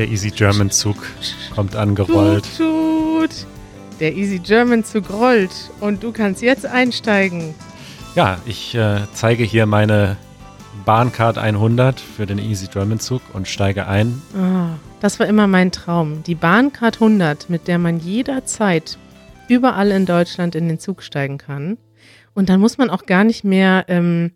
[0.00, 0.96] Der Easy German Zug
[1.54, 2.46] kommt angerollt.
[2.56, 3.46] Tut, tut.
[4.00, 7.54] Der Easy German Zug rollt und du kannst jetzt einsteigen.
[8.14, 10.16] Ja, ich äh, zeige hier meine
[10.86, 14.22] Bahncard 100 für den Easy German Zug und steige ein.
[14.34, 14.70] Ah,
[15.00, 16.22] das war immer mein Traum.
[16.22, 18.96] Die Bahncard 100, mit der man jederzeit
[19.48, 21.76] überall in Deutschland in den Zug steigen kann.
[22.32, 24.32] Und dann muss man auch gar nicht mehr, ähm,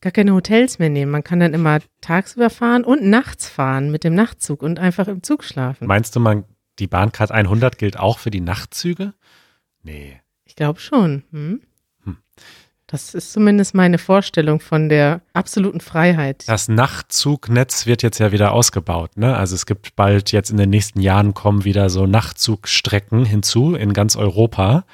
[0.00, 1.10] gar keine Hotels mehr nehmen.
[1.10, 5.22] Man kann dann immer tagsüber fahren und nachts fahren mit dem Nachtzug und einfach im
[5.22, 5.86] Zug schlafen.
[5.86, 6.44] Meinst du, man,
[6.78, 9.14] die Bahncard 100 gilt auch für die Nachtzüge?
[9.82, 10.20] Nee.
[10.44, 11.24] Ich glaube schon.
[11.30, 11.62] Hm?
[12.04, 12.16] Hm.
[12.86, 16.48] Das ist zumindest meine Vorstellung von der absoluten Freiheit.
[16.48, 19.16] Das Nachtzugnetz wird jetzt ja wieder ausgebaut.
[19.16, 19.36] Ne?
[19.36, 23.92] Also es gibt bald jetzt in den nächsten Jahren kommen wieder so Nachtzugstrecken hinzu in
[23.92, 24.84] ganz Europa.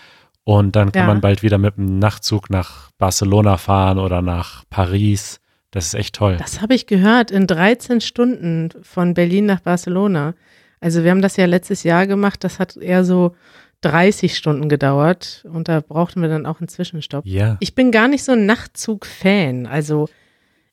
[0.45, 1.07] Und dann kann Ja.
[1.07, 5.41] man bald wieder mit dem Nachtzug nach Barcelona fahren oder nach Paris.
[5.71, 6.37] Das ist echt toll.
[6.39, 10.35] Das habe ich gehört in 13 Stunden von Berlin nach Barcelona.
[10.81, 12.45] Also wir haben das ja letztes Jahr gemacht.
[12.45, 13.35] Das hat eher so
[13.81, 17.25] 30 Stunden gedauert und da brauchten wir dann auch einen Zwischenstopp.
[17.27, 17.57] Ja.
[17.61, 19.67] Ich bin gar nicht so ein Nachtzug-Fan.
[19.67, 20.09] Also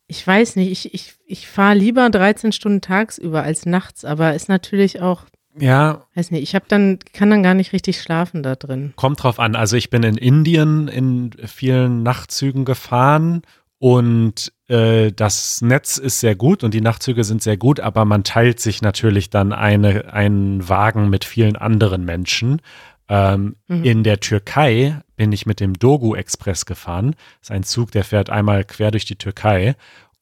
[0.08, 4.50] ich weiß nicht, ich, ich, ich fahre lieber 13 Stunden tagsüber als nachts, aber ist
[4.50, 5.24] natürlich auch,
[5.60, 8.94] Ja, weiß nicht, ich habe dann, kann dann gar nicht richtig schlafen da drin.
[8.96, 9.56] kommt drauf an.
[9.56, 13.42] Also ich bin in Indien in vielen Nachtzügen gefahren
[13.78, 18.24] und äh, das Netz ist sehr gut und die Nachtzüge sind sehr gut, aber man
[18.24, 22.62] teilt sich natürlich dann eine, einen Wagen mit vielen anderen Menschen.
[23.10, 23.84] Ähm, Mhm.
[23.84, 27.16] In der Türkei bin ich mit dem Dogu Express gefahren.
[27.40, 29.76] Das ist ein Zug, der fährt einmal quer durch die Türkei.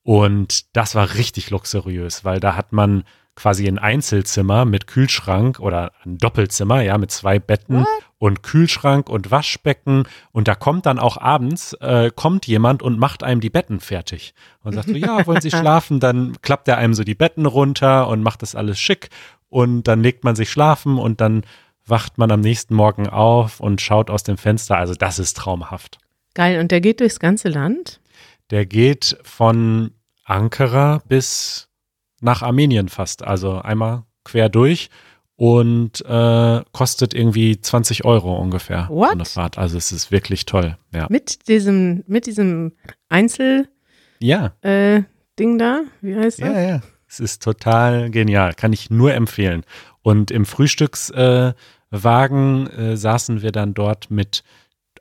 [0.04, 3.04] Und das war richtig luxuriös, weil da hat man
[3.40, 7.86] quasi ein Einzelzimmer mit Kühlschrank oder ein Doppelzimmer, ja, mit zwei Betten
[8.18, 10.04] und Kühlschrank und Waschbecken.
[10.34, 14.34] Und da kommt dann auch abends, äh, kommt jemand und macht einem die Betten fertig.
[14.62, 16.02] Und sagt so, ja, wollen Sie schlafen?
[16.02, 19.10] Dann klappt er einem so die Betten runter und macht das alles schick.
[19.48, 21.44] Und dann legt man sich schlafen und dann
[21.86, 24.78] wacht man am nächsten Morgen auf und schaut aus dem Fenster.
[24.78, 25.98] Also das ist traumhaft.
[26.36, 28.02] Geil, und der geht durchs ganze Land?
[28.52, 29.92] Der geht von
[30.26, 31.69] Ankara bis
[32.22, 33.24] nach Armenien fast.
[33.24, 34.90] Also einmal quer durch
[35.36, 38.88] und äh, kostet irgendwie 20 Euro ungefähr.
[38.90, 39.12] so What?
[39.12, 39.58] eine Fahrt.
[39.58, 40.78] Also es ist wirklich toll.
[40.94, 41.08] Ja.
[41.10, 42.74] Mit diesem, mit diesem
[43.08, 43.70] Einzel,
[44.20, 45.04] Ja, äh,
[45.40, 46.48] Ding da, wie heißt das?
[46.50, 46.82] ja, ja.
[47.08, 48.54] Es ist total genial.
[48.54, 49.64] Kann ich nur empfehlen.
[50.04, 54.44] Und im Frühstückswagen äh, äh, saßen wir dann dort mit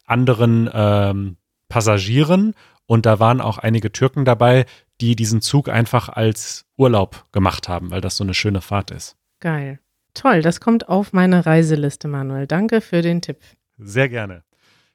[0.06, 1.36] anderen ähm,
[1.68, 2.54] Passagieren
[2.86, 4.64] und da waren auch einige Türken dabei,
[5.00, 9.16] die diesen Zug einfach als Urlaub gemacht haben, weil das so eine schöne Fahrt ist.
[9.40, 9.78] Geil.
[10.14, 12.46] Toll, das kommt auf meine Reiseliste, Manuel.
[12.46, 13.38] Danke für den Tipp.
[13.78, 14.42] Sehr gerne.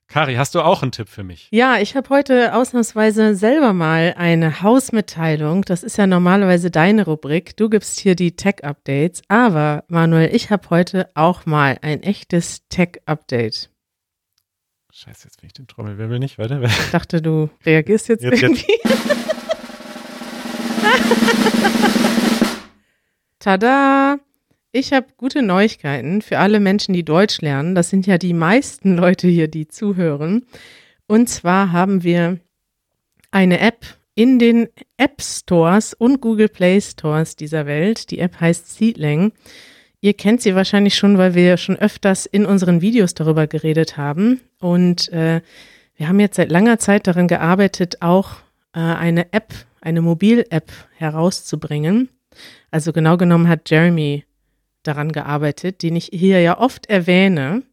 [0.08, 1.48] Kari, hast du auch einen Tipp für mich?
[1.52, 5.64] Ja, ich habe heute ausnahmsweise selber mal eine Hausmitteilung.
[5.64, 7.56] Das ist ja normalerweise deine Rubrik.
[7.58, 9.22] Du gibst hier die Tech-Updates.
[9.30, 13.70] Aber, Manuel, ich habe heute auch mal ein echtes Tech-Update.
[14.92, 16.62] Scheiße, jetzt bin ich den Trommelwirbel nicht, warte.
[16.64, 18.66] Ich dachte, du reagierst jetzt, Jetzt, jetzt.
[23.40, 24.18] Tada!
[24.72, 27.76] Ich habe gute Neuigkeiten für alle Menschen, die Deutsch lernen.
[27.76, 30.46] Das sind ja die meisten Leute hier, die zuhören.
[31.08, 32.40] Und zwar haben wir
[33.30, 38.12] eine App in den App Stores und Google Play Stores dieser Welt.
[38.12, 39.32] Die App heißt Seedling.
[40.02, 44.42] Ihr kennt sie wahrscheinlich schon, weil wir schon öfters in unseren Videos darüber geredet haben.
[44.60, 45.42] Und äh,
[45.96, 48.38] wir haben jetzt seit langer Zeit daran gearbeitet, auch
[48.74, 52.10] äh, eine App, eine Mobil-App herauszubringen.
[52.72, 54.26] Also genau genommen hat Jeremy
[54.82, 57.64] daran gearbeitet, den ich hier ja oft erwähne.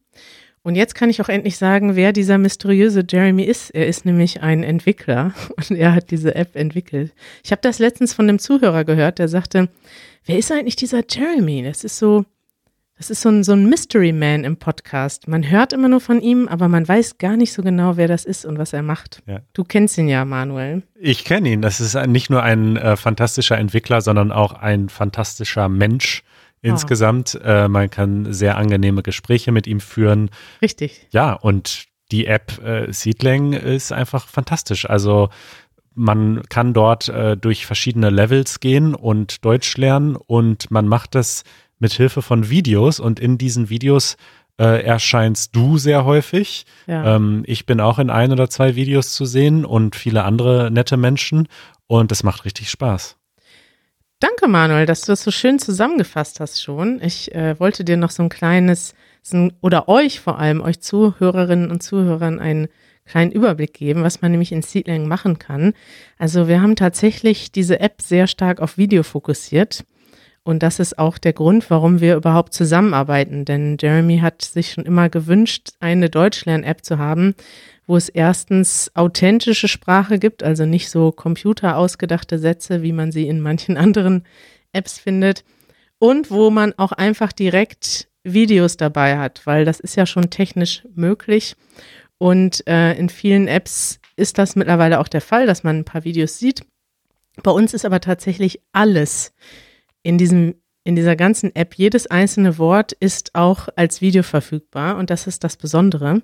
[0.63, 3.71] Und jetzt kann ich auch endlich sagen, wer dieser mysteriöse Jeremy ist.
[3.71, 7.13] Er ist nämlich ein Entwickler und er hat diese App entwickelt.
[7.43, 9.69] Ich habe das letztens von einem Zuhörer gehört, der sagte,
[10.25, 11.63] wer ist eigentlich dieser Jeremy?
[11.63, 12.25] Das ist so,
[13.01, 15.27] das ist so ein, so ein Mystery Man im Podcast.
[15.27, 18.25] Man hört immer nur von ihm, aber man weiß gar nicht so genau, wer das
[18.25, 19.23] ist und was er macht.
[19.25, 19.39] Ja.
[19.53, 20.83] Du kennst ihn ja, Manuel.
[20.93, 21.63] Ich kenne ihn.
[21.63, 26.21] Das ist nicht nur ein äh, fantastischer Entwickler, sondern auch ein fantastischer Mensch
[26.61, 27.39] insgesamt.
[27.43, 30.29] Äh, man kann sehr angenehme Gespräche mit ihm führen.
[30.61, 31.07] Richtig.
[31.09, 34.87] Ja, und die App äh, Seedling ist einfach fantastisch.
[34.87, 35.29] Also
[35.95, 41.45] man kann dort äh, durch verschiedene Levels gehen und Deutsch lernen und man macht das
[41.81, 44.15] mit Hilfe von Videos und in diesen Videos
[44.57, 46.65] äh, erscheinst du sehr häufig.
[46.87, 47.15] Ja.
[47.15, 50.97] Ähm, ich bin auch in ein oder zwei Videos zu sehen und viele andere nette
[50.97, 51.47] Menschen
[51.87, 53.17] und es macht richtig Spaß.
[54.19, 57.01] Danke, Manuel, dass du das so schön zusammengefasst hast schon.
[57.01, 58.93] Ich äh, wollte dir noch so ein kleines,
[59.61, 62.67] oder euch vor allem, euch Zuhörerinnen und Zuhörern, ein
[63.05, 65.73] kleinen Überblick geben, was man nämlich in Seedling machen kann.
[66.19, 69.85] Also wir haben tatsächlich diese App sehr stark auf Video fokussiert.
[70.43, 73.45] Und das ist auch der Grund, warum wir überhaupt zusammenarbeiten.
[73.45, 77.35] Denn Jeremy hat sich schon immer gewünscht, eine Deutschlern-App zu haben,
[77.85, 83.39] wo es erstens authentische Sprache gibt, also nicht so computerausgedachte Sätze, wie man sie in
[83.39, 84.25] manchen anderen
[84.73, 85.43] Apps findet.
[85.99, 90.87] Und wo man auch einfach direkt Videos dabei hat, weil das ist ja schon technisch
[90.95, 91.55] möglich.
[92.17, 96.03] Und äh, in vielen Apps ist das mittlerweile auch der Fall, dass man ein paar
[96.03, 96.61] Videos sieht.
[97.43, 99.33] Bei uns ist aber tatsächlich alles
[100.03, 105.09] in diesem in dieser ganzen App, jedes einzelne Wort ist auch als Video verfügbar und
[105.09, 106.23] das ist das Besondere.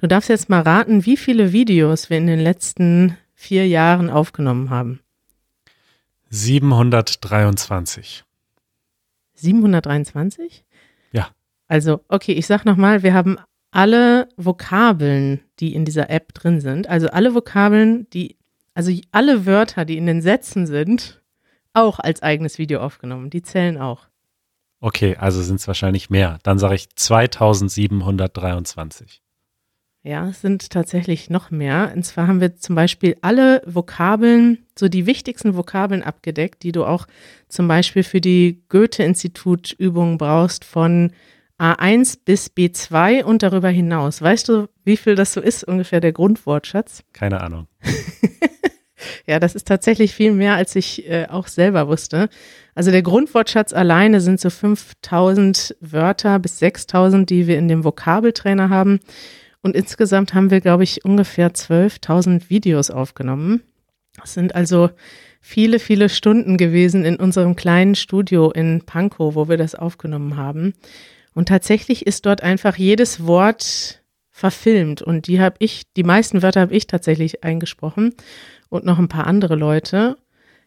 [0.00, 4.70] Du darfst jetzt mal raten, wie viele Videos wir in den letzten vier Jahren aufgenommen
[4.70, 5.00] haben.
[6.30, 8.24] 723.
[9.34, 10.64] 723?
[11.12, 11.28] Ja.
[11.68, 13.38] Also, okay, ich sag nochmal, wir haben
[13.70, 18.36] alle Vokabeln, die in dieser App drin sind, also alle Vokabeln, die,
[18.74, 21.21] also alle Wörter, die in den Sätzen sind,
[21.74, 23.30] auch als eigenes Video aufgenommen.
[23.30, 24.06] Die zählen auch.
[24.80, 26.38] Okay, also sind es wahrscheinlich mehr.
[26.42, 29.22] Dann sage ich 2723.
[30.04, 31.92] Ja, es sind tatsächlich noch mehr.
[31.94, 36.84] Und zwar haben wir zum Beispiel alle Vokabeln, so die wichtigsten Vokabeln abgedeckt, die du
[36.84, 37.06] auch
[37.48, 41.12] zum Beispiel für die Goethe-Institut-Übungen brauchst von
[41.60, 44.20] A1 bis B2 und darüber hinaus.
[44.20, 47.04] Weißt du, wie viel das so ist, ungefähr der Grundwortschatz?
[47.12, 47.68] Keine Ahnung.
[49.26, 52.28] Ja, das ist tatsächlich viel mehr, als ich äh, auch selber wusste.
[52.74, 58.68] Also der Grundwortschatz alleine sind so 5000 Wörter bis 6000, die wir in dem Vokabeltrainer
[58.68, 59.00] haben.
[59.62, 63.62] Und insgesamt haben wir, glaube ich, ungefähr 12.000 Videos aufgenommen.
[64.20, 64.90] Das sind also
[65.40, 70.74] viele, viele Stunden gewesen in unserem kleinen Studio in Pankow, wo wir das aufgenommen haben.
[71.34, 76.62] Und tatsächlich ist dort einfach jedes Wort verfilmt und die habe ich, die meisten Wörter
[76.62, 78.14] habe ich tatsächlich eingesprochen
[78.72, 80.16] und noch ein paar andere Leute.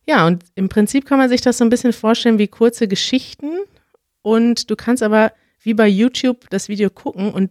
[0.08, 3.50] Ja, und im Prinzip kann man sich das so ein bisschen vorstellen wie kurze Geschichten.
[4.22, 5.32] Und du kannst aber
[5.62, 7.50] wie bei YouTube das Video gucken und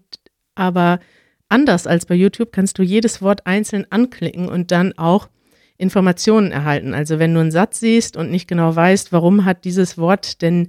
[0.55, 1.01] aber
[1.49, 5.29] anders als bei YouTube kannst du jedes Wort einzeln anklicken und dann auch
[5.77, 6.95] Informationen erhalten.
[6.95, 10.69] Also wenn du einen Satz siehst und nicht genau weißt, warum hat dieses Wort denn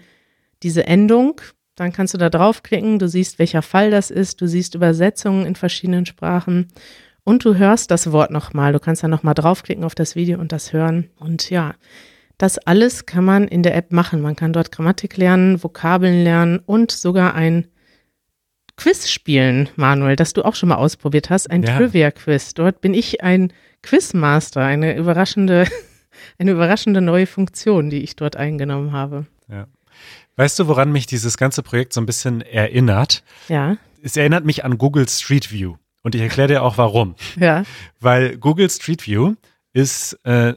[0.64, 1.42] diese Endung,
[1.76, 5.56] dann kannst du da draufklicken, du siehst, welcher Fall das ist, du siehst Übersetzungen in
[5.56, 6.70] verschiedenen Sprachen
[7.26, 8.72] und du hörst das Wort nochmal.
[8.72, 11.10] Du kannst dann nochmal draufklicken auf das Video und das hören.
[11.20, 11.74] Und ja,
[12.38, 14.22] das alles kann man in der App machen.
[14.22, 17.68] Man kann dort Grammatik lernen, Vokabeln lernen und sogar ein
[18.78, 21.78] Quiz spielen, Manuel, das du auch schon mal ausprobiert hast, ein ja.
[21.78, 22.54] Trivia-Quiz.
[22.54, 25.66] Dort bin ich ein Quizmaster, eine überraschende,
[26.38, 29.26] eine überraschende neue Funktion, die ich dort eingenommen habe.
[29.50, 29.68] Ja.
[30.36, 33.24] Weißt du, woran mich dieses ganze Projekt so ein bisschen erinnert?
[33.48, 33.78] Ja.
[34.04, 35.76] Es erinnert mich an Google Street View.
[36.06, 37.16] Und ich erkläre dir auch warum.
[37.36, 37.64] Ja.
[38.00, 39.34] Weil Google Street View
[39.74, 40.54] ist äh,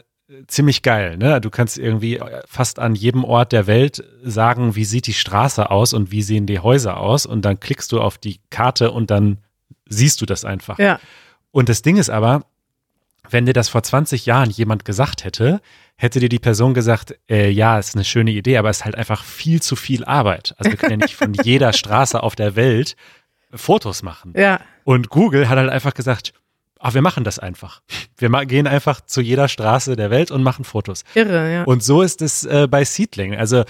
[0.46, 1.16] ziemlich geil.
[1.16, 1.40] Ne?
[1.40, 5.94] Du kannst irgendwie fast an jedem Ort der Welt sagen, wie sieht die Straße aus
[5.94, 7.24] und wie sehen die Häuser aus.
[7.24, 9.38] Und dann klickst du auf die Karte und dann
[9.88, 10.78] siehst du das einfach.
[10.78, 11.00] Ja.
[11.50, 12.44] Und das Ding ist aber,
[13.30, 15.62] wenn dir das vor 20 Jahren jemand gesagt hätte,
[15.96, 18.96] hätte dir die Person gesagt, äh, ja, ist eine schöne Idee, aber es ist halt
[18.96, 20.54] einfach viel zu viel Arbeit.
[20.58, 22.96] Also wir können ja nicht von jeder Straße auf der Welt
[23.54, 24.34] Fotos machen.
[24.36, 24.60] Ja.
[24.88, 26.32] Und Google hat halt einfach gesagt,
[26.78, 27.82] ach, wir machen das einfach.
[28.16, 31.04] Wir gehen einfach zu jeder Straße der Welt und machen Fotos.
[31.14, 31.64] Irre, ja.
[31.64, 33.36] Und so ist es äh, bei Seedling.
[33.36, 33.64] Also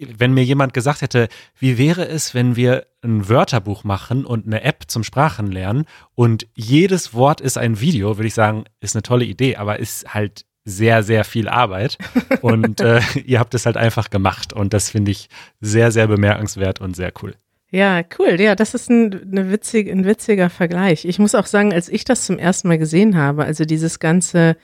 [0.00, 1.28] wenn mir jemand gesagt hätte,
[1.60, 5.84] wie wäre es, wenn wir ein Wörterbuch machen und eine App zum Sprachenlernen
[6.16, 10.12] und jedes Wort ist ein Video, würde ich sagen, ist eine tolle Idee, aber ist
[10.12, 11.98] halt sehr, sehr viel Arbeit.
[12.40, 14.52] Und äh, ihr habt es halt einfach gemacht.
[14.52, 15.28] Und das finde ich
[15.60, 17.36] sehr, sehr bemerkenswert und sehr cool.
[17.74, 18.38] Ja, cool.
[18.38, 21.06] Ja, das ist ein, eine witzig, ein witziger Vergleich.
[21.06, 24.56] Ich muss auch sagen, als ich das zum ersten Mal gesehen habe, also dieses ganze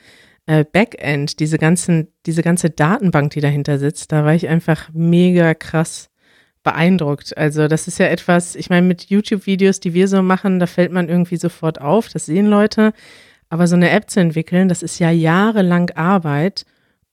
[0.46, 5.54] äh, Backend, diese ganzen, diese ganze Datenbank, die dahinter sitzt, da war ich einfach mega
[5.54, 6.10] krass
[6.62, 7.34] beeindruckt.
[7.38, 10.92] Also das ist ja etwas, ich meine, mit YouTube-Videos, die wir so machen, da fällt
[10.92, 12.92] man irgendwie sofort auf, das sehen Leute.
[13.48, 16.66] Aber so eine App zu entwickeln, das ist ja jahrelang Arbeit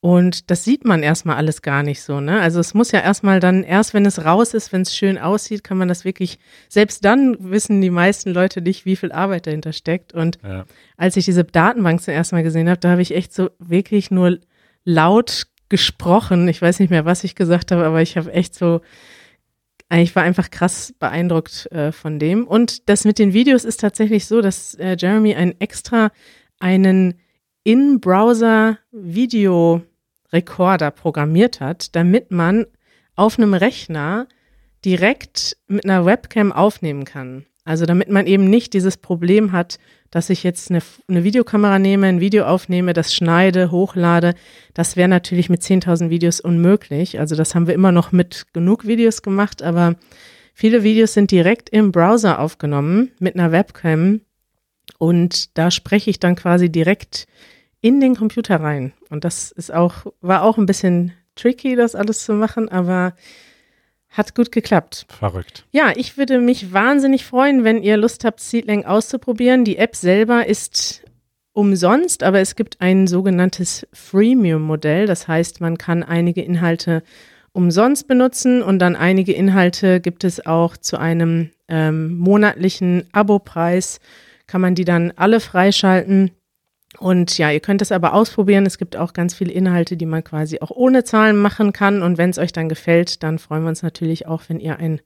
[0.06, 2.40] und das sieht man erstmal alles gar nicht so, ne?
[2.40, 5.64] Also es muss ja erstmal dann, erst wenn es raus ist, wenn es schön aussieht,
[5.64, 6.38] kann man das wirklich,
[6.70, 10.14] selbst dann wissen die meisten Leute nicht, wie viel Arbeit dahinter steckt.
[10.14, 10.66] Und ja.
[10.96, 14.12] als ich diese Datenbank zum ersten Mal gesehen habe, da habe ich echt so wirklich
[14.12, 14.38] nur
[14.84, 16.48] laut gesprochen.
[16.50, 18.82] Ich weiß nicht mehr, was ich gesagt habe, aber ich habe echt so,
[19.92, 22.46] ich war einfach krass beeindruckt äh, von dem.
[22.46, 26.12] Und das mit den Videos ist tatsächlich so, dass äh, Jeremy ein extra
[26.60, 27.16] einen
[27.64, 29.82] In-Browser-Video
[30.32, 32.66] Rekorder programmiert hat, damit man
[33.16, 34.28] auf einem Rechner
[34.84, 37.46] direkt mit einer Webcam aufnehmen kann.
[37.64, 39.80] Also damit man eben nicht dieses Problem hat,
[40.12, 44.36] dass ich jetzt eine, eine Videokamera nehme, ein Video aufnehme, das schneide, hochlade.
[44.76, 47.20] Das wäre natürlich mit 10.000 Videos unmöglich.
[47.20, 49.96] Also das haben wir immer noch mit genug Videos gemacht, aber
[50.54, 54.22] viele Videos sind direkt im Browser aufgenommen mit einer Webcam
[55.00, 57.26] und da spreche ich dann quasi direkt
[57.86, 58.94] in den Computer rein.
[59.12, 63.14] Und das ist auch, war auch ein bisschen tricky, das alles zu machen, aber
[64.10, 65.06] hat gut geklappt.
[65.08, 65.68] Verrückt.
[65.72, 69.66] Ja, ich würde mich wahnsinnig freuen, wenn ihr Lust habt, Seedling auszuprobieren.
[69.66, 71.04] Die App selber ist
[71.54, 75.06] umsonst, aber es gibt ein sogenanntes Freemium-Modell.
[75.06, 77.04] Das heißt, man kann einige Inhalte
[77.52, 84.00] umsonst benutzen und dann einige Inhalte gibt es auch zu einem ähm, monatlichen Abopreis.
[84.48, 86.32] Kann man die dann alle freischalten.
[87.00, 88.66] Und ja, ihr könnt es aber ausprobieren.
[88.66, 92.02] Es gibt auch ganz viele Inhalte, die man quasi auch ohne Zahlen machen kann.
[92.02, 95.02] Und wenn es euch dann gefällt, dann freuen wir uns natürlich auch, wenn ihr ein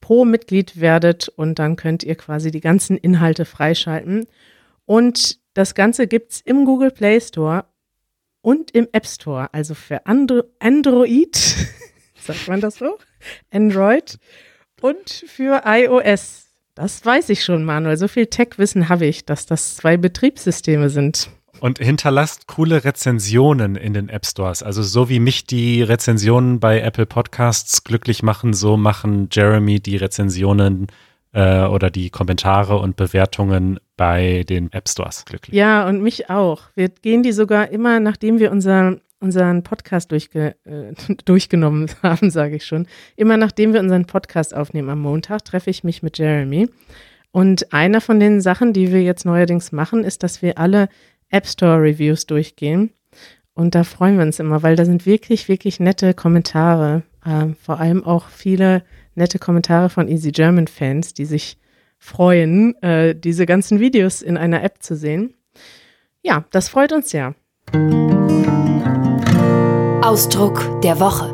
[0.00, 4.26] Pro-Mitglied werdet und dann könnt ihr quasi die ganzen Inhalte freischalten.
[4.86, 7.66] Und das Ganze gibt es im Google Play Store
[8.42, 11.36] und im App Store, also für Andro Android,
[12.14, 12.98] sagt man das so?
[13.50, 14.18] Android
[14.80, 16.49] und für iOS.
[16.80, 17.98] Das weiß ich schon, Manuel.
[17.98, 21.28] So viel Tech-Wissen habe ich, dass das zwei Betriebssysteme sind.
[21.60, 24.62] Und hinterlasst coole Rezensionen in den App Stores.
[24.62, 29.96] Also so wie mich die Rezensionen bei Apple Podcasts glücklich machen, so machen Jeremy die
[29.96, 30.86] Rezensionen
[31.34, 35.54] äh, oder die Kommentare und Bewertungen bei den App Stores glücklich.
[35.54, 36.62] Ja, und mich auch.
[36.76, 42.56] Wir gehen die sogar immer, nachdem wir unser unseren Podcast durchge äh, durchgenommen haben, sage
[42.56, 42.86] ich schon.
[43.16, 46.68] Immer nachdem wir unseren Podcast aufnehmen am Montag, treffe ich mich mit Jeremy.
[47.32, 50.88] Und einer von den Sachen, die wir jetzt neuerdings machen, ist, dass wir alle
[51.28, 52.90] App Store Reviews durchgehen.
[53.54, 57.02] Und da freuen wir uns immer, weil da sind wirklich, wirklich nette Kommentare.
[57.24, 58.82] Äh, vor allem auch viele
[59.14, 61.58] nette Kommentare von Easy German Fans, die sich
[61.98, 65.34] freuen, äh, diese ganzen Videos in einer App zu sehen.
[66.22, 67.34] Ja, das freut uns sehr.
[70.10, 71.30] Ausdruck der Woche.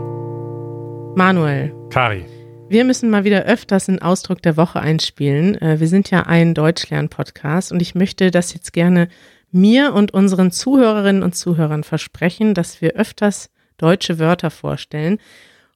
[1.17, 1.73] Manuel.
[1.89, 2.27] Kari.
[2.69, 5.59] Wir müssen mal wieder öfters einen Ausdruck der Woche einspielen.
[5.63, 9.09] Äh, wir sind ja ein Deutschlern-Podcast und ich möchte das jetzt gerne
[9.51, 15.21] mir und unseren Zuhörerinnen und Zuhörern versprechen, dass wir öfters deutsche Wörter vorstellen.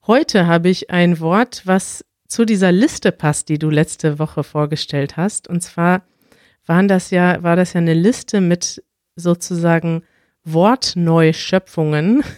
[0.07, 5.17] Heute habe ich ein Wort, was zu dieser Liste passt, die du letzte Woche vorgestellt
[5.17, 5.49] hast.
[5.49, 6.03] Und zwar
[6.67, 8.85] waren das ja, war das ja eine Liste mit
[9.17, 10.03] sozusagen
[10.45, 12.25] Wortneuschöpfungen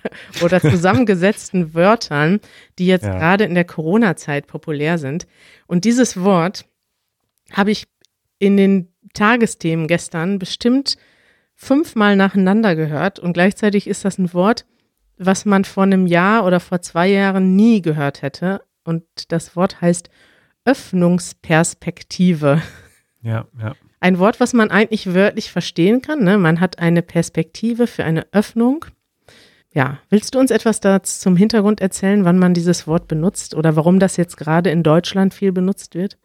[0.42, 2.40] oder zusammengesetzten Wörtern,
[2.78, 3.18] die jetzt ja.
[3.18, 5.26] gerade in der Corona-Zeit populär sind.
[5.66, 6.66] Und dieses Wort
[7.52, 7.86] habe ich
[8.38, 10.96] in den Tagesthemen gestern bestimmt
[11.54, 14.66] fünfmal nacheinander gehört und gleichzeitig ist das ein Wort,
[15.18, 18.62] was man vor einem Jahr oder vor zwei Jahren nie gehört hätte.
[18.84, 20.10] Und das Wort heißt
[20.64, 22.62] Öffnungsperspektive.
[23.22, 23.74] Ja, ja.
[24.00, 26.24] Ein Wort, was man eigentlich wörtlich verstehen kann.
[26.24, 26.38] Ne?
[26.38, 28.84] Man hat eine Perspektive für eine Öffnung
[29.74, 33.74] ja, willst du uns etwas dazu zum Hintergrund erzählen, wann man dieses Wort benutzt oder
[33.74, 36.18] warum das jetzt gerade in Deutschland viel benutzt wird?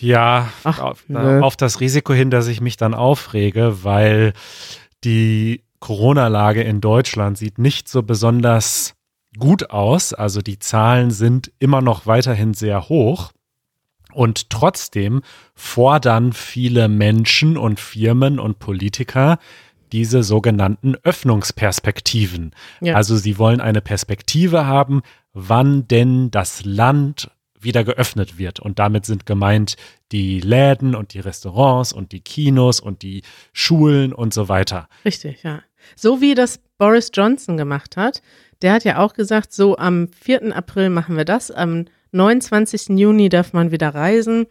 [0.00, 4.34] Ja, Ach, auf, auf, das Risiko hin, dass ich mich dann aufrege, weil
[5.04, 8.94] die Corona-Lage in Deutschland sieht nicht so besonders
[9.38, 10.12] gut aus.
[10.12, 13.32] Also die Zahlen sind immer noch weiterhin sehr hoch.
[14.12, 15.20] Und trotzdem
[15.54, 19.38] fordern viele Menschen und Firmen und Politiker
[19.96, 22.54] diese sogenannten Öffnungsperspektiven.
[22.82, 22.96] Ja.
[22.96, 25.00] Also sie wollen eine Perspektive haben,
[25.32, 28.60] wann denn das Land wieder geöffnet wird.
[28.60, 29.76] Und damit sind gemeint
[30.12, 33.22] die Läden und die Restaurants und die Kinos und die
[33.54, 34.90] Schulen und so weiter.
[35.06, 35.62] Richtig, ja.
[35.94, 38.20] So wie das Boris Johnson gemacht hat.
[38.60, 40.54] Der hat ja auch gesagt, so am 4.
[40.54, 42.98] April machen wir das, am 29.
[42.98, 44.44] Juni darf man wieder reisen.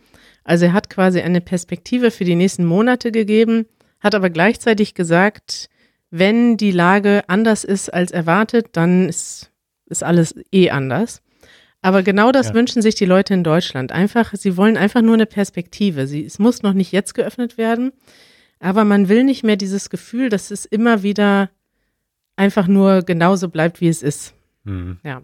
[0.43, 3.67] Also er hat quasi eine Perspektive für die nächsten Monate gegeben
[4.05, 5.67] hat aber gleichzeitig gesagt,
[6.11, 9.51] wenn die Lage anders ist als erwartet, dann ist,
[9.87, 11.23] ist alles eh anders.
[11.81, 12.53] Aber genau das ja.
[12.53, 13.91] wünschen sich die Leute in Deutschland.
[13.91, 16.05] Einfach, sie wollen einfach nur eine Perspektive.
[16.05, 17.93] Sie, es muss noch nicht jetzt geöffnet werden,
[18.59, 21.49] aber man will nicht mehr dieses Gefühl, dass es immer wieder
[22.35, 24.35] einfach nur genauso bleibt, wie es ist.
[24.65, 24.99] Mhm.
[25.03, 25.23] Ja.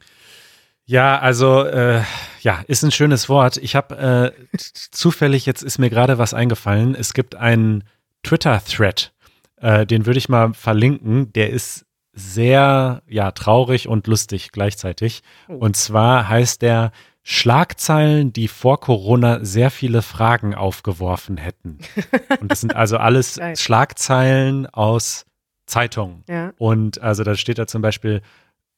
[0.85, 2.01] Ja, also äh,
[2.41, 3.57] ja, ist ein schönes Wort.
[3.57, 6.95] Ich habe äh, zufällig jetzt ist mir gerade was eingefallen.
[6.95, 7.83] Es gibt einen
[8.23, 9.13] Twitter-Thread.
[9.57, 11.31] Äh, den würde ich mal verlinken.
[11.33, 15.23] Der ist sehr, ja, traurig und lustig gleichzeitig.
[15.47, 15.53] Oh.
[15.55, 16.91] Und zwar heißt der
[17.23, 21.77] Schlagzeilen, die vor Corona sehr viele Fragen aufgeworfen hätten.
[22.39, 25.25] Und das sind also alles Schlagzeilen aus
[25.67, 26.23] Zeitungen.
[26.27, 26.53] Ja.
[26.57, 28.21] Und also da steht da zum Beispiel,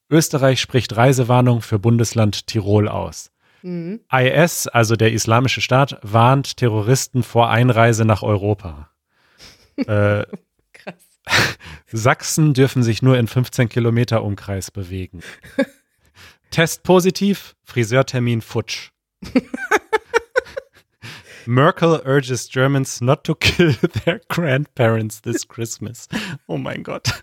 [0.09, 3.31] Österreich spricht Reisewarnung für Bundesland Tirol aus.
[3.61, 4.01] Mhm.
[4.11, 8.89] IS, also der Islamische Staat, warnt Terroristen vor Einreise nach Europa.
[9.77, 10.25] Äh,
[10.73, 10.95] Krass.
[11.91, 15.21] Sachsen dürfen sich nur in 15 Kilometer Umkreis bewegen.
[16.51, 18.89] Test positiv, Friseurtermin futsch.
[21.45, 23.73] Merkel urges Germans not to kill
[24.05, 26.07] their grandparents this Christmas.
[26.47, 27.21] Oh mein Gott.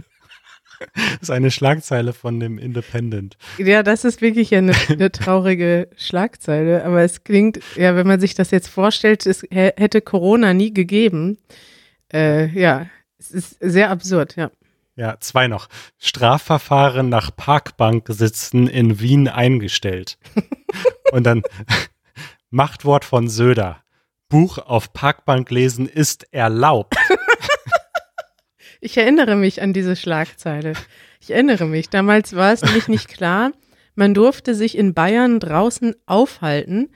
[0.95, 3.37] Das ist eine Schlagzeile von dem Independent.
[3.59, 8.35] Ja, das ist wirklich eine, eine traurige Schlagzeile, aber es klingt, ja, wenn man sich
[8.35, 11.39] das jetzt vorstellt, es hä- hätte Corona nie gegeben.
[12.13, 12.87] Äh, ja,
[13.19, 14.51] es ist sehr absurd, ja.
[14.97, 15.69] Ja, zwei noch.
[15.99, 20.19] Strafverfahren nach Parkbanksitzen in Wien eingestellt.
[21.13, 21.43] Und dann
[22.51, 23.83] Machtwort von Söder.
[24.29, 26.97] Buch auf Parkbank lesen ist erlaubt.
[28.83, 30.73] Ich erinnere mich an diese Schlagzeile.
[31.21, 31.91] Ich erinnere mich.
[31.91, 33.53] Damals war es nämlich nicht klar.
[33.95, 36.89] Man durfte sich in Bayern draußen aufhalten,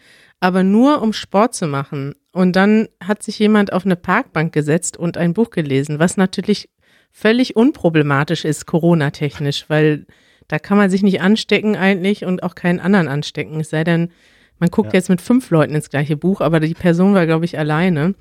[0.45, 2.15] aber nur um Sport zu machen.
[2.31, 6.69] Und dann hat sich jemand auf eine Parkbank gesetzt und ein Buch gelesen, was natürlich
[7.11, 10.05] völlig unproblematisch ist, Corona-technisch, weil
[10.49, 13.59] da kann man sich nicht anstecken eigentlich und auch keinen anderen anstecken.
[13.61, 14.11] Es sei denn,
[14.59, 14.99] man guckt Ja.
[14.99, 18.15] jetzt mit fünf Leuten ins gleiche Buch, aber die Person war, glaube ich, alleine.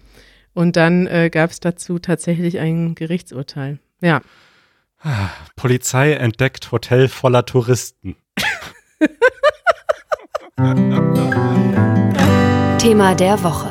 [0.54, 3.80] Und dann äh, gab es dazu tatsächlich ein Gerichtsurteil.
[4.00, 4.22] Ja,
[5.58, 8.16] Polizei entdeckt Hotel voller Touristen.
[12.84, 13.70] Thema der Woche.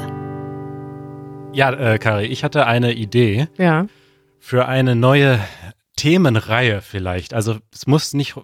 [1.53, 3.87] Ja, äh, Kari, ich hatte eine Idee ja.
[4.39, 5.39] für eine neue
[5.97, 7.35] Themenreihe vielleicht.
[7.35, 8.37] Also es muss nicht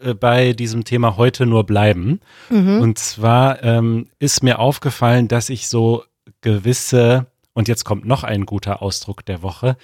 [0.00, 2.20] äh, bei diesem Thema heute nur bleiben.
[2.50, 2.82] Mhm.
[2.82, 6.04] Und zwar ähm, ist mir aufgefallen, dass ich so
[6.42, 9.78] gewisse, und jetzt kommt noch ein guter Ausdruck der Woche,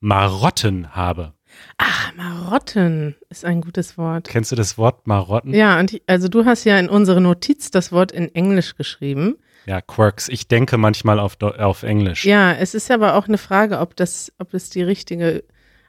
[0.00, 1.34] Marotten habe.
[1.76, 4.26] Ah, Marotten ist ein gutes Wort.
[4.26, 5.52] Kennst du das Wort Marotten?
[5.52, 9.36] Ja, und ich, also du hast ja in unsere Notiz das Wort in Englisch geschrieben.
[9.66, 10.28] Ja, Quirks.
[10.28, 12.24] Ich denke manchmal auf, auf Englisch.
[12.24, 15.42] Ja, es ist aber auch eine Frage, ob das, ob es die richtige,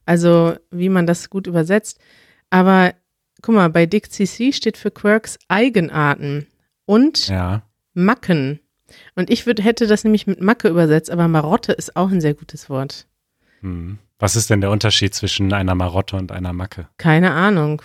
[0.06, 2.00] also wie man das gut übersetzt.
[2.50, 2.94] Aber
[3.42, 6.48] guck mal, bei Dick CC steht für Quirks Eigenarten
[6.86, 7.62] und Ja.
[7.94, 8.60] Macken.
[9.16, 12.34] Und ich würd, hätte das nämlich mit Macke übersetzt, aber Marotte ist auch ein sehr
[12.34, 13.06] gutes Wort.
[13.62, 14.00] Hm.
[14.18, 16.88] Was ist denn der Unterschied zwischen einer Marotte und einer Macke?
[16.98, 17.82] Keine Ahnung.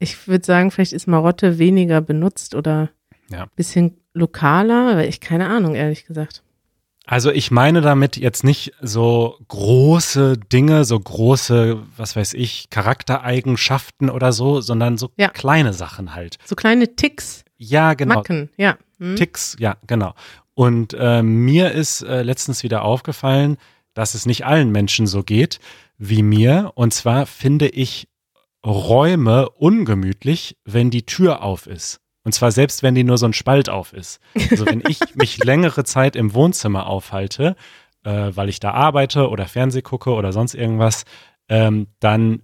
[0.00, 2.90] Ich würde sagen, vielleicht ist Marotte weniger benutzt oder
[3.28, 3.42] Ja.
[3.44, 6.42] ein bisschen lokaler, aber ich keine Ahnung, ehrlich gesagt.
[7.04, 14.08] Also ich meine damit jetzt nicht so große Dinge, so große, was weiß ich, Charaktereigenschaften
[14.08, 15.28] oder so, sondern so Ja.
[15.28, 16.38] kleine Sachen halt.
[16.44, 18.16] So kleine Ticks, Ja, genau.
[18.16, 18.76] Macken, ja.
[18.98, 19.16] Hm?
[19.16, 20.14] Ticks, ja, genau.
[20.54, 23.56] Und äh, mir ist äh, letztens wieder aufgefallen,
[23.94, 25.58] dass es nicht allen Menschen so geht
[25.98, 26.72] wie mir.
[26.74, 28.08] Und zwar finde ich
[28.64, 32.00] Räume ungemütlich, wenn die Tür auf ist.
[32.24, 34.20] Und zwar selbst, wenn die nur so ein Spalt auf ist.
[34.50, 37.56] Also wenn ich mich längere Zeit im Wohnzimmer aufhalte,
[38.04, 41.04] äh, weil ich da arbeite oder Fernseh gucke oder sonst irgendwas,
[41.48, 42.42] ähm, dann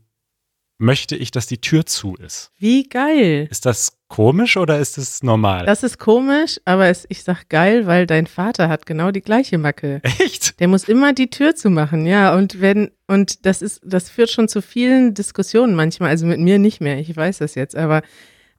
[0.79, 2.53] möchte ich, dass die Tür zu ist.
[2.57, 3.49] Wie geil.
[3.51, 5.67] Ist das komisch oder ist es normal?
[5.67, 9.59] Das ist komisch, aber es, ich sag geil, weil dein Vater hat genau die gleiche
[9.59, 10.01] Macke.
[10.03, 10.61] Echt?
[10.61, 12.35] Der muss immer die Tür zumachen, ja.
[12.35, 16.59] Und wenn, und das ist, das führt schon zu vielen Diskussionen manchmal, also mit mir
[16.59, 18.03] nicht mehr, ich weiß das jetzt, aber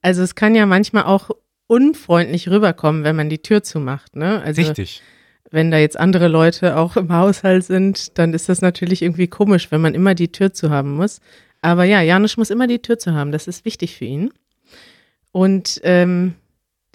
[0.02, 1.30] also es kann ja manchmal auch
[1.68, 4.42] unfreundlich rüberkommen, wenn man die Tür zumacht, ne?
[4.42, 5.04] Also Richtig.
[5.52, 9.72] wenn da jetzt andere Leute auch im Haushalt sind, dann ist das natürlich irgendwie komisch,
[9.72, 11.20] wenn man immer die Tür zu haben muss.
[11.62, 13.32] Aber ja, Janusz muss immer die Tür zu haben.
[13.32, 14.32] Das ist wichtig für ihn.
[15.32, 16.36] Und ähm,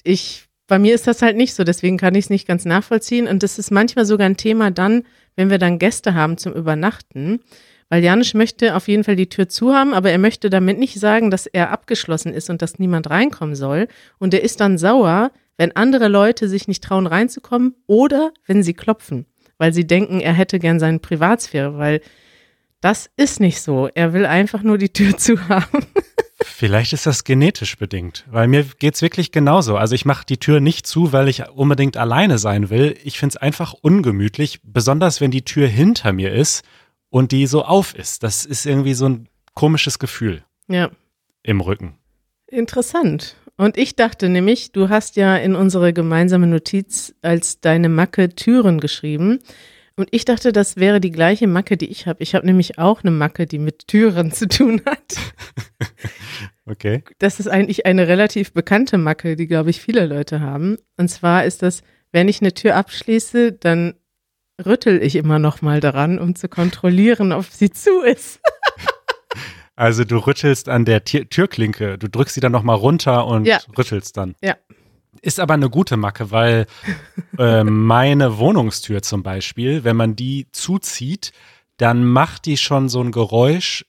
[0.02, 3.28] ich, bei mir ist das halt nicht so, deswegen kann ich es nicht ganz nachvollziehen.
[3.28, 5.04] Und das ist manchmal sogar ein Thema dann,
[5.36, 7.40] wenn wir dann Gäste haben zum Übernachten.
[7.94, 10.98] Weil Janusz möchte auf jeden Fall die Tür zu haben, aber er möchte damit nicht
[10.98, 13.86] sagen, dass er abgeschlossen ist und dass niemand reinkommen soll.
[14.18, 18.74] Und er ist dann sauer, wenn andere Leute sich nicht trauen reinzukommen oder wenn sie
[18.74, 19.26] klopfen,
[19.58, 22.00] weil sie denken, er hätte gern seine Privatsphäre, weil
[22.80, 23.88] das ist nicht so.
[23.94, 25.86] Er will einfach nur die Tür zu haben.
[26.42, 29.76] Vielleicht ist das genetisch bedingt, weil mir geht's wirklich genauso.
[29.76, 32.96] Also ich mache die Tür nicht zu, weil ich unbedingt alleine sein will.
[33.04, 36.64] Ich find's einfach ungemütlich, besonders wenn die Tür hinter mir ist
[37.14, 38.24] und die so auf ist.
[38.24, 40.90] Das ist irgendwie so ein komisches Gefühl Ja,
[41.44, 41.96] im Rücken.
[42.48, 43.36] interessant.
[43.56, 48.80] Und ich dachte nämlich, du hast ja in unsere gemeinsame Notiz als deine Macke Türen
[48.80, 49.38] geschrieben.
[49.94, 52.20] Und ich dachte, das wäre die gleiche Macke, die ich habe.
[52.20, 55.14] Ich habe nämlich auch eine Macke, die mit Türen zu tun hat.
[56.66, 57.04] Okay.
[57.18, 60.78] Das ist eigentlich eine relativ bekannte Macke, die, glaube ich, viele Leute haben.
[60.96, 63.94] Und zwar ist das, wenn ich eine Tür abschließe, dann
[64.64, 68.40] rüttel ich immer noch mal daran, um zu kontrollieren, ob sie zu ist.
[69.76, 73.58] Also du rüttelst an der Tier Türklinke, du drückst sie dann nochmal runter und Ja.
[73.76, 74.36] rüttelst dann.
[74.42, 74.56] Ja.
[75.20, 76.66] Ist aber eine gute Macke, weil
[77.38, 81.32] äh, meine Wohnungstür zum Beispiel, wenn man die zuzieht,
[81.76, 83.84] dann macht die schon so ein Geräusch,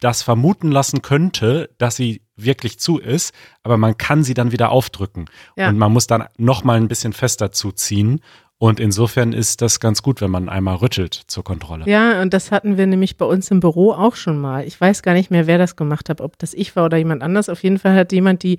[0.00, 4.70] das vermuten lassen könnte, dass sie wirklich zu ist, aber man kann sie dann wieder
[4.70, 5.26] aufdrücken.
[5.56, 5.68] Ja.
[5.68, 8.20] Und man muss dann noch mal ein bisschen fester zuziehen.
[8.58, 11.84] Und insofern ist das ganz gut, wenn man einmal rüttelt zur Kontrolle.
[11.86, 14.66] Ja, und das hatten wir nämlich bei uns im Büro auch schon mal.
[14.66, 17.22] Ich weiß gar nicht mehr, wer das gemacht hat, ob das ich war oder jemand
[17.22, 17.48] anders.
[17.48, 18.58] Auf jeden Fall hat jemand die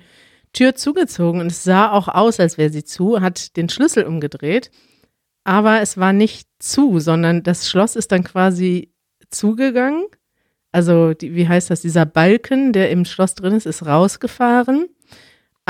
[0.52, 4.70] Tür zugezogen und es sah auch aus, als wäre sie zu, hat den Schlüssel umgedreht,
[5.44, 8.92] aber es war nicht zu, sondern das Schloss ist dann quasi
[9.30, 10.06] zugegangen.
[10.72, 11.82] Also, die, wie heißt das?
[11.82, 14.88] Dieser Balken, der im Schloss drin ist, ist rausgefahren.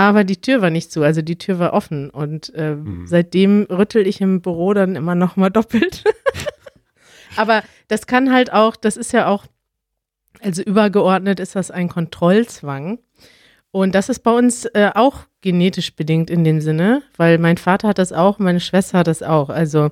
[0.01, 2.09] Aber die Tür war nicht zu, also die Tür war offen.
[2.09, 3.07] Und äh, Mhm.
[3.07, 6.05] seitdem rüttel ich im Büro dann immer noch mal doppelt.
[7.37, 9.45] Aber das kann halt auch, das ist ja auch,
[10.43, 12.99] also übergeordnet ist das ein Kontrollzwang.
[13.73, 17.89] Und das ist bei uns äh, auch genetisch bedingt in dem Sinne, weil mein Vater
[17.89, 19.49] hat das auch, meine Schwester hat das auch.
[19.51, 19.91] Also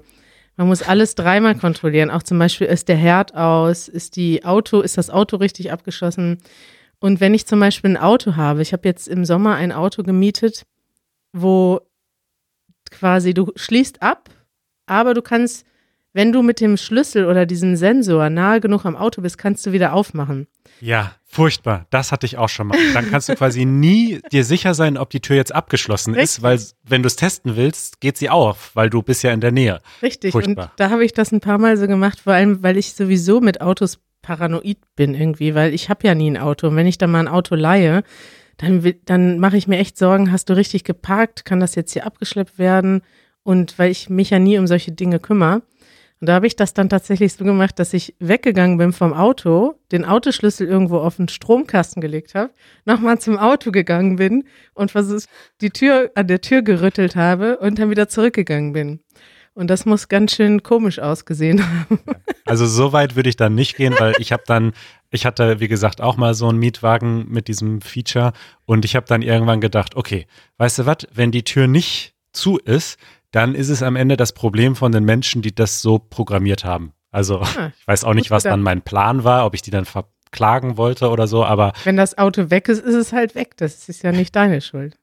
[0.57, 2.11] man muss alles dreimal kontrollieren.
[2.11, 6.39] Auch zum Beispiel ist der Herd aus, ist die Auto, ist das Auto richtig abgeschlossen.
[7.01, 10.03] Und wenn ich zum Beispiel ein Auto habe, ich habe jetzt im Sommer ein Auto
[10.03, 10.67] gemietet,
[11.33, 11.81] wo
[12.91, 14.31] quasi du schließt ab,
[14.87, 15.65] aber du kannst,
[16.13, 19.73] wenn du mit dem Schlüssel oder diesem Sensor nahe genug am Auto bist, kannst du
[19.73, 20.49] wieder aufmachen.
[20.81, 21.87] Ja, furchtbar.
[21.91, 22.79] Das hatte ich auch schon mal.
[22.95, 26.43] Dann kannst du quasi nie dir sicher sein, ob die Tür jetzt abgeschlossen ist, Richtig.
[26.43, 29.53] weil wenn du es testen willst, geht sie auf, weil du bist ja in der
[29.53, 29.81] Nähe.
[30.03, 30.33] Richtig.
[30.33, 30.71] Furchtbar.
[30.71, 33.41] Und da habe ich das ein paar Mal so gemacht, vor allem, weil ich sowieso
[33.41, 36.69] mit Autos paranoid bin irgendwie, weil ich habe ja nie ein Auto.
[36.69, 38.03] Und wenn ich dann mal ein Auto leihe,
[38.59, 41.47] dann, dann mache ich mir echt Sorgen, hast du richtig geparkt?
[41.47, 43.01] Kann das jetzt hier abgeschleppt werden?
[43.43, 45.63] Und weil ich mich ja nie um solche Dinge kümmere.
[46.21, 49.77] Und da habe ich das dann tatsächlich so gemacht, dass ich weggegangen bin vom Auto,
[49.93, 52.53] den Autoschlüssel irgendwo auf den Stromkasten gelegt habe,
[52.85, 55.29] nochmal zum Auto gegangen bin und versucht,
[55.63, 59.01] die Tür an der Tür gerüttelt habe und dann wieder zurückgegangen bin.
[59.59, 61.99] Und das muss ganz schön komisch ausgesehen haben.
[62.45, 64.73] Also so weit würde ich dann nicht gehen, weil ich habe dann,
[65.11, 68.33] ich hatte, wie gesagt, auch mal so einen Mietwagen mit diesem Feature
[68.67, 70.27] und ich habe dann irgendwann gedacht, okay,
[70.59, 72.99] weißt du was, wenn die Tür nicht zu ist,
[73.33, 76.93] dann ist es am Ende das Problem von den Menschen, die das so programmiert haben.
[77.11, 79.87] Also Ah, ich weiß auch nicht, was dann mein Plan war, ob ich die dann
[79.87, 83.57] verklagen wollte oder so, aber Wenn das Auto weg ist, ist es halt weg.
[83.57, 84.97] Das ist ja nicht deine Schuld.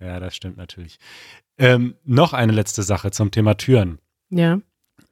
[0.00, 0.98] ja, das stimmt natürlich.
[1.58, 3.98] Ähm, noch eine letzte Sache zum Thema Türen.
[4.30, 4.60] Ja.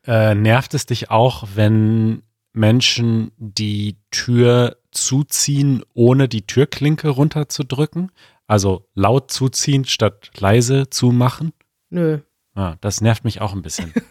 [0.06, 8.12] Äh, nervt es dich auch, wenn Menschen die Tür zuziehen, ohne die Türklinke runterzudrücken?
[8.46, 11.52] Also laut zuziehen statt leise zumachen?
[11.90, 12.20] Nö.
[12.54, 13.92] Ah, das nervt mich auch ein bisschen.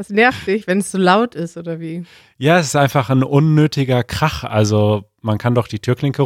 [0.00, 2.06] Das nervt dich, wenn es so laut ist, oder wie?
[2.38, 4.44] ja, es ist einfach ein unnötiger Krach.
[4.44, 6.22] Also man kann doch die Türklinke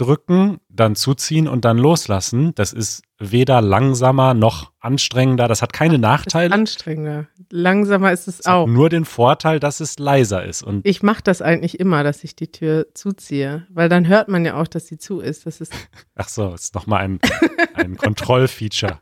[0.00, 2.54] runterdrücken, dann zuziehen und dann loslassen.
[2.54, 5.48] Das ist weder langsamer noch anstrengender.
[5.48, 6.52] Das hat keine Nachteile.
[6.52, 7.28] anstrengender.
[7.50, 8.66] Langsamer ist es Es hat auch.
[8.66, 10.62] nur den Vorteil, dass es leiser ist.
[10.62, 14.44] Und Ich mache das eigentlich immer, dass ich die Tür zuziehe, weil dann hört man
[14.44, 15.46] ja auch, dass sie zu ist.
[15.46, 15.72] Das ist
[16.14, 17.20] ach so, ist nochmal ein,
[17.74, 18.98] ein Kontrollfeature.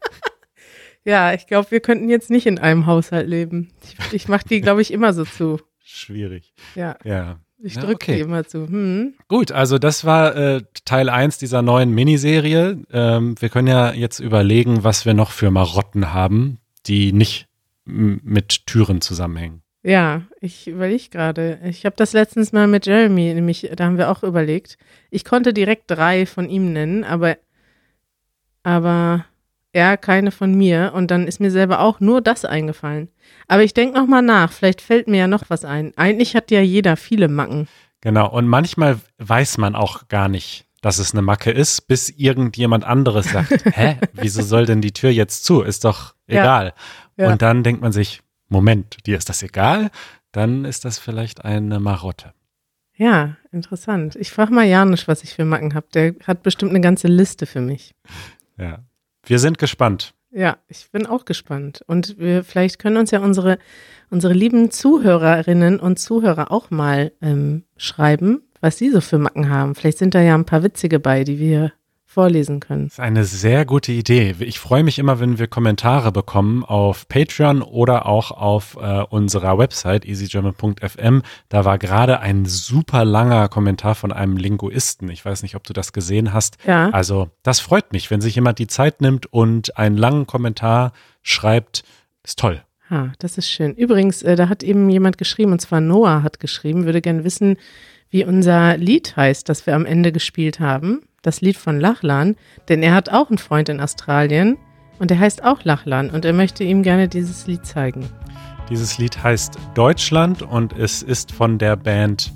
[1.04, 3.72] ja, ich glaube, wir könnten jetzt nicht in einem Haushalt leben.
[3.82, 5.58] Ich, ich mache die, glaube ich, immer so zu.
[5.84, 6.52] Schwierig.
[6.74, 7.40] Ja, Ja.
[7.62, 8.14] Ich Ja, drücke okay.
[8.16, 8.66] die immer zu.
[8.66, 9.14] Hm.
[9.28, 12.82] Gut, also das war äh, Teil 1 dieser neuen Miniserie.
[12.92, 17.46] Ähm, wir können ja jetzt überlegen, was wir noch für Marotten haben, die nicht
[17.84, 19.62] mit Türen zusammenhängen.
[19.84, 21.58] Ja, ich überlege gerade.
[21.64, 24.78] Ich habe das letztens mal mit Jeremy, nämlich, da haben wir auch überlegt.
[25.10, 27.36] Ich konnte direkt drei von ihm nennen, aber,
[28.62, 29.24] aber
[29.72, 30.92] er keine von mir.
[30.94, 33.08] Und dann ist mir selber auch nur das eingefallen.
[33.48, 34.52] Aber ich denke noch mal nach.
[34.52, 35.92] Vielleicht fällt mir ja noch was ein.
[35.96, 37.68] Eigentlich hat ja jeder viele Macken.
[38.00, 42.84] Genau, und manchmal weiß man auch gar nicht, dass es eine Macke ist, bis irgendjemand
[42.84, 45.62] anderes sagt, hä, wieso soll denn die Tür jetzt zu?
[45.62, 46.40] Ist doch Ja.
[46.42, 46.74] egal.
[47.16, 47.30] Ja.
[47.30, 49.90] Und dann denkt man sich, Moment, dir ist das egal?
[50.32, 52.32] Dann ist das vielleicht eine Marotte.
[52.96, 54.16] Ja, interessant.
[54.16, 55.86] Ich frage mal Janusz, was ich für Macken habe.
[55.94, 57.94] Der hat bestimmt eine ganze Liste für mich.
[58.58, 58.80] Ja.
[59.24, 60.14] Wir sind gespannt.
[60.30, 61.82] Ja, ich bin auch gespannt.
[61.86, 63.58] Und wir, vielleicht können uns ja unsere,
[64.10, 69.74] unsere lieben Zuhörerinnen und Zuhörer auch mal ähm, schreiben, was sie so für Macken haben.
[69.74, 71.72] Vielleicht sind da ja ein paar witzige bei, die wir
[72.12, 72.84] vorlesen können.
[72.84, 74.34] Das ist eine sehr gute Idee.
[74.40, 79.56] Ich freue mich immer, wenn wir Kommentare bekommen auf Patreon oder auch auf äh, unserer
[79.56, 81.22] Website easygerman.fm.
[81.48, 85.08] Da war gerade ein super langer Kommentar von einem Linguisten.
[85.08, 86.58] Ich weiß nicht, ob du das gesehen hast.
[86.66, 86.90] Ja.
[86.90, 91.82] Also, das freut mich, wenn sich jemand die Zeit nimmt und einen langen Kommentar schreibt.
[92.22, 92.62] Ist toll.
[92.90, 93.74] Ha, das ist schön.
[93.74, 97.56] Übrigens, äh, da hat eben jemand geschrieben, und zwar Noah hat geschrieben, würde gern wissen,
[98.10, 101.00] wie unser Lied heißt, das wir am Ende gespielt haben.
[101.22, 102.36] Das Lied von Lachlan,
[102.68, 104.58] denn er hat auch einen Freund in Australien
[104.98, 108.08] und der heißt auch Lachlan und er möchte ihm gerne dieses Lied zeigen.
[108.68, 112.32] Dieses Lied heißt Deutschland und es ist von der Band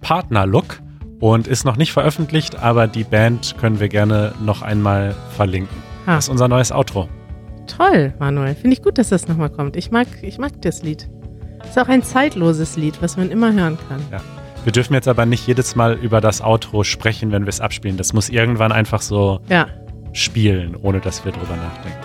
[0.00, 0.80] Partner Look
[1.20, 5.76] und ist noch nicht veröffentlicht, aber die Band können wir gerne noch einmal verlinken.
[6.06, 6.16] Ha.
[6.16, 7.08] Das ist unser neues Outro.
[7.66, 8.54] Toll, Manuel.
[8.54, 9.76] Finde ich gut, dass das nochmal kommt.
[9.76, 11.08] Ich mag, ich mag das Lied.
[11.62, 14.02] Ist auch ein zeitloses Lied, was man immer hören kann.
[14.10, 14.20] Ja.
[14.64, 17.96] Wir dürfen jetzt aber nicht jedes Mal über das Outro sprechen, wenn wir es abspielen.
[17.96, 19.66] Das muss irgendwann einfach so Ja,
[20.12, 21.98] spielen, ohne dass wir drüber nachdenken.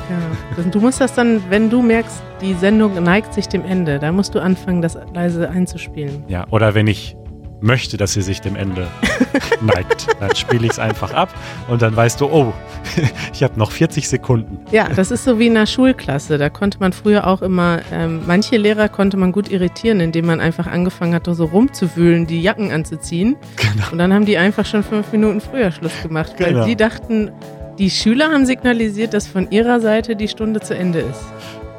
[0.58, 0.64] ja.
[0.72, 4.36] Du musst das dann, wenn du merkst, die Sendung neigt sich dem Ende, da musst
[4.36, 6.24] du anfangen, das leise einzuspielen.
[6.28, 7.16] Ja, oder wenn ich
[7.62, 8.88] möchte, dass sie sich dem Ende
[9.62, 11.30] neigt, dann spiele ich es einfach ab
[11.68, 12.54] und dann weißt du, oh,
[13.34, 14.60] ich habe noch 40 Sekunden.
[14.72, 16.38] Ja, das ist so wie in einer Schulklasse.
[16.38, 20.40] Da konnte man früher auch immer, ähm, manche Lehrer konnte man gut irritieren, indem man
[20.42, 23.36] einfach angefangen hat, so rumzuwühlen, die Jacken anzuziehen.
[23.56, 23.92] Genau.
[23.92, 26.66] Und dann haben die einfach schon fünf Minuten früher Schluss gemacht, weil Genau.
[26.66, 27.32] sie dachten,
[27.80, 31.22] die Schüler haben signalisiert, dass von ihrer Seite die Stunde zu Ende ist.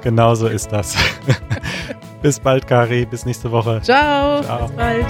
[0.02, 0.94] Genau so ist das.
[2.22, 3.06] bis bald, Kari.
[3.06, 3.80] Bis nächste Woche.
[3.82, 4.66] Ciao, Ciao.
[4.66, 5.06] bis bald.